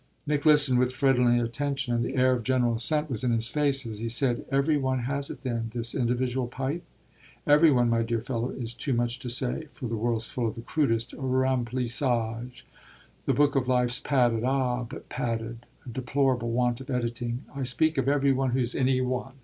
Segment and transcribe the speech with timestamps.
[0.25, 3.85] Nick listened with friendly attention and the air of general assent was in his face
[3.85, 6.83] as he said: "Every one has it then, this individual pipe?"
[7.45, 10.55] "'Every one,' my dear fellow, is too much to say, for the world's full of
[10.55, 12.63] the crudest remplissage.
[13.27, 17.45] The book of life's padded, ah but padded a deplorable want of editing!
[17.53, 19.33] I speak of every one who's any one.